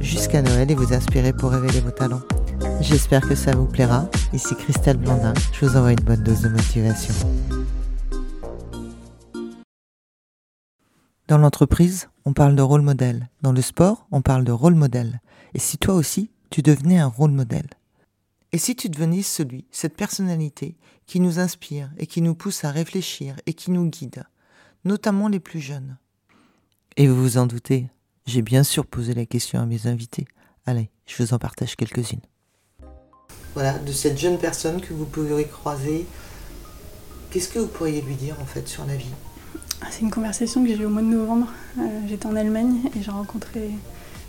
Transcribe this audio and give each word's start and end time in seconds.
jusqu'à 0.00 0.42
Noël 0.42 0.70
et 0.70 0.74
vous 0.74 0.92
inspirer 0.92 1.32
pour 1.32 1.50
révéler 1.50 1.80
vos 1.80 1.90
talents. 1.90 2.22
J'espère 2.80 3.26
que 3.28 3.34
ça 3.34 3.54
vous 3.54 3.66
plaira. 3.66 4.08
Ici 4.32 4.54
Christelle 4.56 4.96
Blandin, 4.96 5.34
je 5.52 5.66
vous 5.66 5.76
envoie 5.76 5.92
une 5.92 6.00
bonne 6.00 6.22
dose 6.22 6.42
de 6.42 6.48
motivation. 6.48 7.14
Dans 11.26 11.38
l'entreprise, 11.38 12.08
on 12.24 12.32
parle 12.32 12.56
de 12.56 12.62
rôle 12.62 12.82
modèle. 12.82 13.28
Dans 13.42 13.52
le 13.52 13.60
sport, 13.60 14.06
on 14.10 14.22
parle 14.22 14.44
de 14.44 14.52
rôle 14.52 14.74
modèle. 14.74 15.20
Et 15.54 15.58
si 15.58 15.76
toi 15.76 15.94
aussi, 15.94 16.30
tu 16.50 16.62
devenais 16.62 16.98
un 16.98 17.06
rôle 17.06 17.32
modèle? 17.32 17.68
Et 18.52 18.58
si 18.58 18.74
tu 18.74 18.88
devenais 18.88 19.22
celui, 19.22 19.66
cette 19.70 19.94
personnalité 19.94 20.78
qui 21.06 21.20
nous 21.20 21.38
inspire 21.38 21.90
et 21.98 22.06
qui 22.06 22.22
nous 22.22 22.34
pousse 22.34 22.64
à 22.64 22.70
réfléchir 22.70 23.36
et 23.44 23.52
qui 23.52 23.70
nous 23.70 23.84
guide, 23.90 24.24
notamment 24.84 25.28
les 25.28 25.40
plus 25.40 25.60
jeunes? 25.60 25.98
Et 26.96 27.06
vous 27.06 27.20
vous 27.20 27.36
en 27.36 27.46
doutez, 27.46 27.90
j'ai 28.28 28.42
bien 28.42 28.62
sûr 28.62 28.84
posé 28.84 29.14
la 29.14 29.24
question 29.24 29.58
à 29.58 29.64
mes 29.64 29.86
invités. 29.86 30.26
Allez, 30.66 30.90
je 31.06 31.22
vous 31.22 31.32
en 31.32 31.38
partage 31.38 31.76
quelques-unes. 31.76 32.20
Voilà, 33.54 33.78
de 33.78 33.90
cette 33.90 34.18
jeune 34.18 34.38
personne 34.38 34.82
que 34.82 34.92
vous 34.92 35.06
pourriez 35.06 35.46
croiser, 35.46 36.06
qu'est-ce 37.30 37.48
que 37.48 37.58
vous 37.58 37.68
pourriez 37.68 38.02
lui 38.02 38.14
dire 38.14 38.36
en 38.40 38.44
fait 38.44 38.68
sur 38.68 38.84
la 38.84 38.96
vie? 38.96 39.10
C'est 39.90 40.02
une 40.02 40.10
conversation 40.10 40.62
que 40.62 40.68
j'ai 40.68 40.76
eue 40.76 40.84
au 40.84 40.90
mois 40.90 41.00
de 41.00 41.06
novembre. 41.06 41.48
Euh, 41.78 41.82
J'étais 42.06 42.26
en 42.26 42.36
Allemagne 42.36 42.80
et 42.94 43.02
j'ai 43.02 43.10
rencontré 43.10 43.70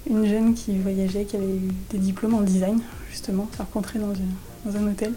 une 0.09 0.25
jeune 0.25 0.53
qui 0.53 0.77
voyageait, 0.77 1.25
qui 1.25 1.35
avait 1.35 1.45
eu 1.45 1.73
des 1.89 1.97
diplômes 1.97 2.35
en 2.35 2.41
design, 2.41 2.79
justement, 3.11 3.49
s'est 3.51 3.63
rencontrée 3.63 3.99
dans, 3.99 4.13
dans 4.65 4.77
un 4.77 4.87
hôtel. 4.87 5.13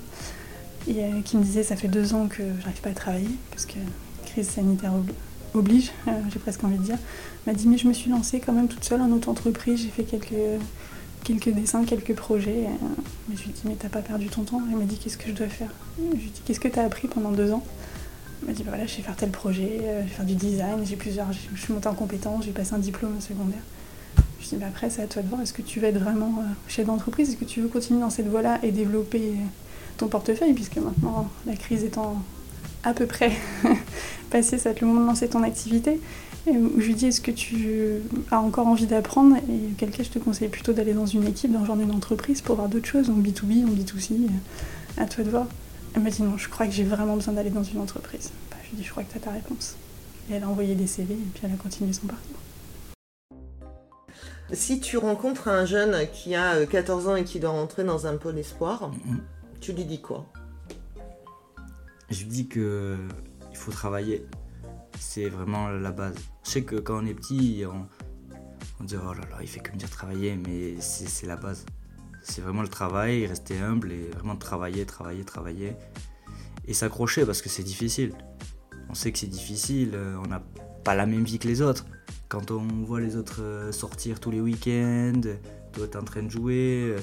Et 0.88 1.04
euh, 1.04 1.22
qui 1.22 1.36
me 1.36 1.44
disait 1.44 1.62
ça 1.62 1.76
fait 1.76 1.86
deux 1.86 2.14
ans 2.14 2.26
que 2.26 2.42
j'arrive 2.60 2.80
pas 2.80 2.90
à 2.90 2.94
travailler 2.94 3.30
parce 3.50 3.64
que 3.64 3.78
crise 4.26 4.48
sanitaire 4.48 4.92
oblige, 5.54 5.90
euh, 6.08 6.12
j'ai 6.32 6.38
presque 6.38 6.62
envie 6.64 6.78
de 6.78 6.82
dire. 6.82 6.98
M'a 7.46 7.54
dit 7.54 7.68
mais 7.68 7.78
je 7.78 7.86
me 7.88 7.92
suis 7.92 8.10
lancée 8.10 8.40
quand 8.40 8.52
même 8.52 8.68
toute 8.68 8.84
seule 8.84 9.00
en 9.00 9.10
auto-entreprise, 9.10 9.80
j'ai 9.82 9.88
fait 9.88 10.04
quelques, 10.04 10.60
quelques 11.24 11.50
dessins, 11.50 11.84
quelques 11.84 12.14
projets. 12.14 12.66
euh, 12.66 12.86
mais 13.28 13.36
je 13.36 13.42
lui 13.42 13.50
ai 13.50 13.52
dit 13.52 13.62
mais 13.64 13.76
t'as 13.78 13.88
pas 13.88 14.02
perdu 14.02 14.28
ton 14.28 14.42
temps 14.42 14.60
Elle 14.70 14.78
m'a 14.78 14.84
dit 14.84 14.98
qu'est-ce 14.98 15.18
que 15.18 15.28
je 15.28 15.32
dois 15.34 15.48
faire? 15.48 15.70
Je 15.98 16.04
lui 16.16 16.26
ai 16.26 16.30
dit 16.30 16.42
qu'est-ce 16.44 16.60
que 16.60 16.68
t'as 16.68 16.84
appris 16.84 17.08
pendant 17.08 17.30
deux 17.32 17.52
ans? 17.52 17.64
Elle 18.42 18.48
m'a 18.48 18.54
dit 18.54 18.62
bah 18.62 18.70
voilà 18.70 18.86
je 18.86 18.96
vais 18.96 19.02
faire 19.02 19.16
tel 19.16 19.30
projet, 19.30 19.78
euh, 19.82 20.02
je 20.02 20.08
vais 20.08 20.14
faire 20.14 20.24
du 20.26 20.34
design, 20.34 20.84
j'ai 20.84 20.96
plusieurs, 20.96 21.28
je 21.32 21.60
suis 21.60 21.72
montée 21.72 21.88
en 21.88 21.94
compétences, 21.94 22.44
j'ai 22.44 22.52
passé 22.52 22.74
un 22.74 22.78
diplôme 22.78 23.20
secondaire. 23.20 23.62
Je 24.40 24.48
dis, 24.48 24.56
bah 24.56 24.66
après, 24.68 24.90
c'est 24.90 25.02
à 25.02 25.06
toi 25.06 25.22
de 25.22 25.28
voir. 25.28 25.40
Est-ce 25.40 25.52
que 25.52 25.62
tu 25.62 25.78
veux 25.78 25.86
être 25.86 25.98
vraiment 25.98 26.40
euh, 26.40 26.42
chef 26.66 26.84
d'entreprise? 26.86 27.28
Est-ce 27.30 27.36
que 27.36 27.44
tu 27.44 27.60
veux 27.60 27.68
continuer 27.68 28.00
dans 28.00 28.10
cette 28.10 28.26
voie-là 28.26 28.58
et 28.64 28.72
développer 28.72 29.20
euh, 29.20 29.44
ton 29.98 30.08
portefeuille? 30.08 30.52
Puisque 30.52 30.78
maintenant, 30.78 31.30
la 31.46 31.54
crise 31.54 31.84
étant 31.84 32.20
à 32.82 32.92
peu 32.92 33.06
près 33.06 33.30
passée, 34.32 34.58
ça 34.58 34.70
va 34.70 34.70
être 34.72 34.80
le 34.80 34.86
moment 34.88 35.02
de 35.02 35.06
lancer 35.06 35.28
ton 35.28 35.42
activité. 35.42 36.00
Et 36.46 36.52
je 36.52 36.84
lui 36.86 36.94
dis, 36.94 37.06
est-ce 37.06 37.20
que 37.20 37.30
tu 37.30 38.00
as 38.32 38.40
encore 38.40 38.66
envie 38.66 38.86
d'apprendre? 38.86 39.36
Et 39.36 39.72
auquel 39.72 39.90
cas, 39.90 40.02
je 40.02 40.08
te 40.10 40.18
conseille 40.18 40.48
plutôt 40.48 40.72
d'aller 40.72 40.92
dans 40.94 41.06
une 41.06 41.24
équipe, 41.26 41.52
dans 41.52 41.60
le 41.60 41.66
genre 41.66 41.76
d'une 41.76 41.92
entreprise 41.92 42.40
pour 42.40 42.56
voir 42.56 42.68
d'autres 42.68 42.86
choses, 42.88 43.10
en 43.10 43.14
B2B, 43.14 43.64
en 43.64 43.68
B2C. 43.70 44.12
euh, 44.14 44.26
À 45.02 45.06
toi 45.06 45.22
de 45.22 45.30
voir. 45.30 45.46
Elle 45.94 46.02
m'a 46.02 46.10
dit, 46.10 46.22
non, 46.22 46.36
je 46.38 46.48
crois 46.48 46.66
que 46.66 46.72
j'ai 46.72 46.84
vraiment 46.84 47.14
besoin 47.14 47.34
d'aller 47.34 47.50
dans 47.50 47.62
une 47.62 47.78
entreprise. 47.80 48.30
Bah, 48.50 48.56
je 48.64 48.70
lui 48.70 48.76
dis, 48.78 48.82
je 48.84 48.90
crois 48.90 49.04
que 49.04 49.12
tu 49.12 49.18
as 49.18 49.20
ta 49.20 49.30
réponse. 49.30 49.76
Et 50.30 50.34
elle 50.34 50.42
a 50.42 50.48
envoyé 50.48 50.74
des 50.74 50.86
CV 50.86 51.14
et 51.14 51.16
puis 51.34 51.42
elle 51.44 51.52
a 51.52 51.56
continué 51.56 51.92
son 51.92 52.06
parcours. 52.06 52.36
Si 54.52 54.80
tu 54.80 54.96
rencontres 54.98 55.48
un 55.48 55.64
jeune 55.64 55.96
qui 56.12 56.34
a 56.34 56.54
euh, 56.54 56.66
14 56.66 57.08
ans 57.08 57.16
et 57.16 57.24
qui 57.24 57.40
doit 57.40 57.50
rentrer 57.50 57.84
dans 57.84 58.06
un 58.06 58.16
pôle 58.16 58.38
espoir, 58.38 58.90
Mhm. 59.06 59.20
tu 59.60 59.72
lui 59.72 59.84
dis 59.84 60.00
quoi? 60.00 60.26
Je 62.10 62.20
lui 62.24 62.26
dis 62.30 62.46
que 62.48 62.96
il 63.52 63.56
faut 63.56 63.70
travailler. 63.70 64.26
C'est 64.98 65.28
vraiment 65.28 65.68
la 65.68 65.92
base. 65.92 66.14
Je 66.44 66.50
sais 66.50 66.62
que 66.62 66.76
quand 66.76 67.02
on 67.02 67.06
est 67.06 67.14
petit, 67.14 67.64
on, 67.66 67.86
on 68.80 68.84
dit 68.84 68.96
oh 68.96 69.12
là 69.12 69.20
là, 69.30 69.36
il 69.40 69.48
fait 69.48 69.60
que 69.60 69.70
me 69.72 69.76
dire 69.76 69.90
travailler, 69.90 70.36
mais 70.36 70.80
c'est 70.80 71.26
la 71.26 71.36
base. 71.36 71.64
C'est 72.22 72.40
vraiment 72.40 72.62
le 72.62 72.68
travail, 72.68 73.26
rester 73.26 73.58
humble 73.58 73.92
et 73.92 74.08
vraiment 74.10 74.36
travailler, 74.36 74.86
travailler, 74.86 75.24
travailler. 75.24 75.76
Et 76.66 76.74
s'accrocher 76.74 77.26
parce 77.26 77.42
que 77.42 77.48
c'est 77.48 77.64
difficile. 77.64 78.14
On 78.88 78.94
sait 78.94 79.10
que 79.12 79.18
c'est 79.18 79.26
difficile, 79.26 79.92
euh, 79.94 80.16
on 80.22 80.28
n'a 80.28 80.42
pas 80.84 80.94
la 80.94 81.06
même 81.06 81.24
vie 81.24 81.38
que 81.38 81.48
les 81.48 81.62
autres. 81.62 81.84
Quand 82.28 82.50
on 82.50 82.62
voit 82.84 83.00
les 83.00 83.16
autres 83.16 83.42
euh, 83.42 83.72
sortir 83.72 84.20
tous 84.20 84.30
les 84.30 84.40
week-ends, 84.40 85.20
toi 85.72 85.86
t'es 85.88 85.96
en 85.96 86.04
train 86.04 86.22
de 86.22 86.30
jouer, 86.30 86.94
euh, 86.96 87.00